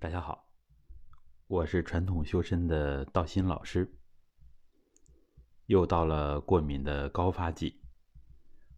[0.00, 0.52] 大家好，
[1.46, 3.90] 我是传统修身的道心老师。
[5.66, 7.80] 又到了过敏的高发季，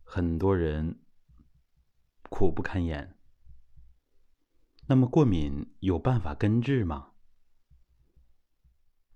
[0.04, 1.00] 很多人
[2.30, 3.18] 苦不堪言。
[4.86, 7.12] 那么，过敏有办法根治吗？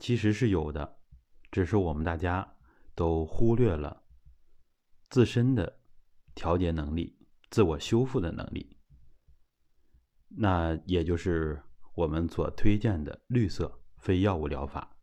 [0.01, 0.99] 其实是有的，
[1.53, 2.57] 只是我们大家
[2.97, 4.03] 都忽略了
[5.11, 5.81] 自身的
[6.35, 7.17] 调节能力、
[7.51, 8.77] 自我修复的能力。
[10.27, 11.63] 那也就是
[11.95, 14.97] 我们所推荐的绿色非药物疗法。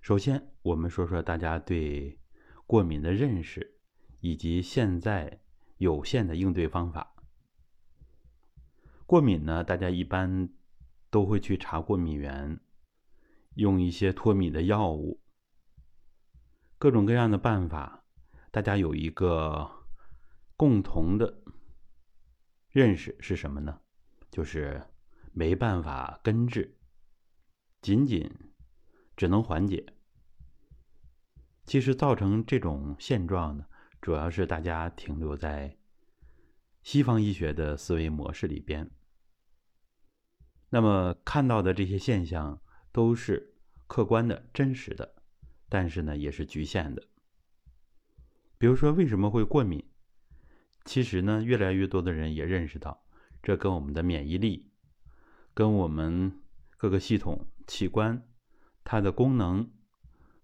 [0.00, 2.18] 首先，我们说说大家对
[2.66, 3.78] 过敏的认识，
[4.20, 5.40] 以及现在
[5.78, 7.14] 有限的应对方法。
[9.04, 10.48] 过敏呢，大家一般
[11.10, 12.60] 都会去查过敏源。
[13.54, 15.22] 用一些脱敏的药物，
[16.78, 18.04] 各种各样的办法，
[18.50, 19.66] 大家有一个
[20.58, 21.42] 共同的
[22.68, 23.80] 认识是什么呢？
[24.30, 24.82] 就是
[25.36, 26.74] 没办法根治，
[27.82, 28.26] 仅仅
[29.14, 29.84] 只能缓解。
[31.66, 33.66] 其实造成这种现状呢，
[34.00, 35.76] 主要是大家停留在
[36.82, 38.90] 西方医学的思维模式里边。
[40.70, 42.60] 那么看到的这些现象。
[42.92, 43.54] 都是
[43.86, 45.16] 客观的、真实的，
[45.68, 47.06] 但是呢，也是局限的。
[48.56, 49.86] 比如说，为什么会过敏？
[50.86, 53.04] 其实呢，越来越多的人也认识到，
[53.42, 54.72] 这跟我们的免疫力、
[55.56, 56.42] 跟我们
[56.76, 58.28] 各个系统器官
[58.84, 59.72] 它的功能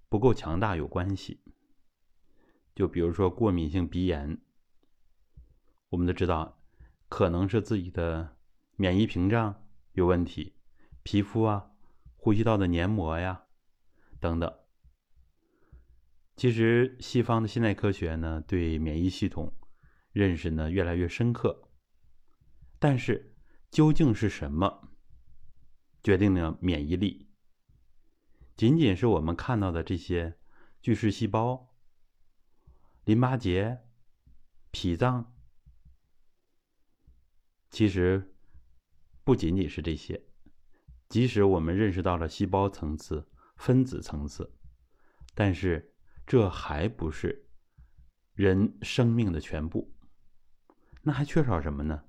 [0.09, 1.43] 不够强大有关系。
[2.75, 4.41] 就比如说过敏性鼻炎，
[5.91, 6.59] 我们都知道，
[7.11, 8.39] 可能是自己的
[8.77, 10.55] 免疫屏障有问题，
[11.03, 11.69] 皮肤啊。
[12.17, 13.43] 呼吸道的黏膜呀，
[14.19, 14.51] 等等。
[16.37, 19.53] 其实西方的现代科学呢，对免疫系统
[20.13, 21.69] 认识呢越来越深刻。
[22.79, 23.35] 但是
[23.71, 24.92] 究竟是什么
[26.03, 27.28] 决定了免疫力？
[28.56, 30.36] 仅仅是我们看到的这些
[30.81, 31.75] 巨噬细胞、
[33.04, 33.81] 淋巴结、
[34.71, 35.34] 脾脏？
[37.71, 38.34] 其实
[39.25, 40.25] 不仅仅是这些。
[41.09, 44.50] 即使我们认识到了细胞层次、分子层次，
[45.34, 45.94] 但是
[46.27, 47.48] 这还不是
[48.34, 49.94] 人生命的全部。
[51.03, 52.04] 那还缺少什么呢？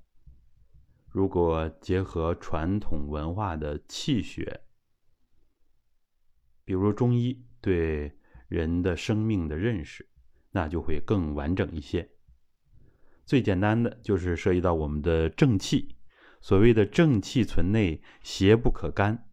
[1.13, 4.61] 如果结合传统文化的气血，
[6.65, 8.11] 比如中医对
[8.47, 10.09] 人的生命的认识，
[10.49, 12.09] 那就会更完整一些。
[13.25, 15.95] 最简单的就是涉及到我们的正气。
[16.41, 19.29] 所谓的正气存内，邪不可干，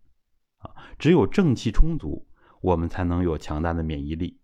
[0.59, 2.29] 啊，只有正气充足，
[2.61, 4.39] 我们才能有强大的免疫力。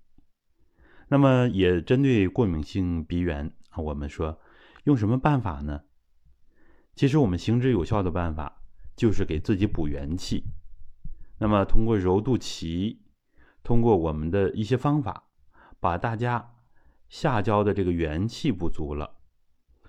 [1.09, 4.41] 那么，也针对过敏性鼻炎啊，我们说
[4.85, 5.83] 用什么办法呢？
[6.97, 8.63] 其实，我们行之有效的办法
[8.97, 10.45] 就是给自己补元气。
[11.39, 12.97] 那么，通过揉肚脐，
[13.63, 15.29] 通过我们的一些方法，
[15.79, 16.55] 把大家
[17.11, 19.19] 下焦的这个元气不足了，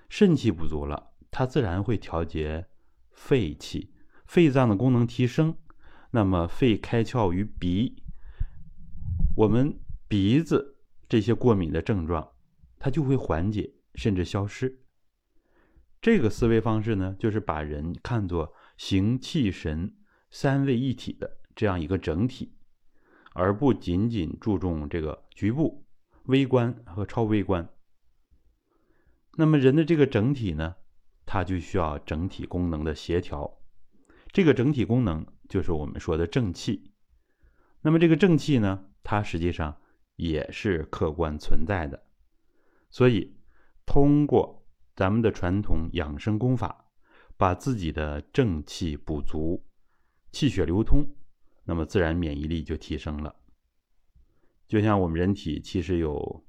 [0.10, 1.14] 肾气不足了。
[1.32, 2.68] 它自然会调节
[3.14, 3.94] 肺气，
[4.26, 5.56] 肺脏的功能提升，
[6.12, 8.04] 那么肺开窍于鼻，
[9.38, 9.80] 我们
[10.10, 10.76] 鼻子
[11.08, 12.34] 这些过敏的症状，
[12.78, 14.84] 它就会缓解甚至消失。
[16.02, 19.96] 这个思维方式呢，就是把人看作形气神
[20.30, 22.56] 三位一体的这样一个整体，
[23.34, 25.86] 而不仅仅注重这个局部、
[26.26, 27.68] 微观和超微观。
[29.38, 30.76] 那么人的这个整体呢？
[31.30, 33.60] 它就需要整体功能的协调，
[34.32, 36.94] 这个整体功能就是我们说的正气。
[37.82, 39.76] 那么这个正气呢，它实际上
[40.16, 42.02] 也是客观存在的。
[42.90, 43.36] 所以，
[43.86, 44.57] 通过
[44.98, 46.86] 咱们的传统养生功法，
[47.38, 49.64] 把自己的正气补足，
[50.34, 51.06] 气血流通，
[51.64, 53.34] 那么自然免疫力就提升了。
[54.68, 56.46] 就像我们人体其实有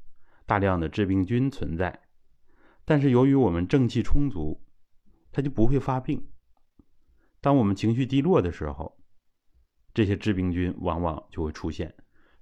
[0.47, 2.09] 大量的致病菌存在，
[2.84, 4.65] 但是由于我们正气充足。
[5.30, 6.26] 它就不会发病。
[7.42, 8.98] 当我们情绪低落的时候，
[9.92, 11.95] 这些致病菌往往就会出现，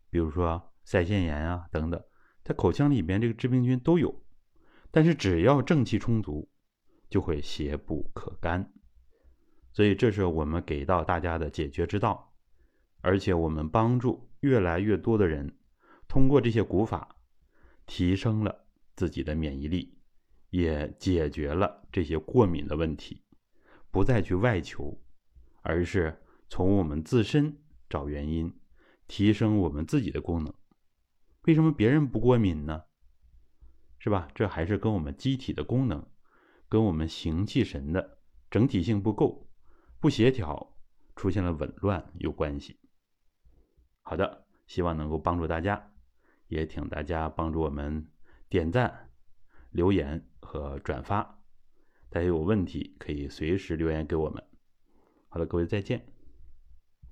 [0.08, 2.00] 比如说腮腺炎啊等等，
[2.44, 4.24] 在口腔里边这个致病菌都有。
[4.96, 6.48] 但是只要正气充足，
[7.10, 8.72] 就会邪不可干。
[9.70, 12.32] 所以这是我们给到大家的解决之道，
[13.02, 15.54] 而且我们帮助越来越多的人
[16.08, 17.14] 通过这些古法，
[17.84, 18.64] 提升了
[18.94, 19.98] 自己的免疫力。
[20.48, 23.22] 也解决了这些过敏的问题，
[23.90, 24.98] 不再去外求，
[25.60, 27.54] 而是从我们自身
[27.90, 28.50] 找原因，
[29.06, 30.54] 提升我们自己的功能。
[31.42, 32.84] 为什么别人不过敏呢？
[33.98, 34.28] 是吧？
[34.34, 36.06] 这还是跟我们机体的功能，
[36.68, 38.18] 跟我们形气神的
[38.50, 39.48] 整体性不够，
[40.00, 40.76] 不协调
[41.16, 42.78] 出现了紊乱有关系。
[44.02, 45.92] 好的，希望能够帮助大家，
[46.48, 48.08] 也请大家帮助我们
[48.48, 49.10] 点赞、
[49.70, 51.42] 留言和转发。
[52.08, 54.42] 大家有问题可以随时留言给我们。
[55.28, 56.15] 好了，各位再见。